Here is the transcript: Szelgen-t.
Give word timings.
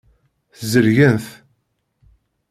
Szelgen-t. 0.59 1.27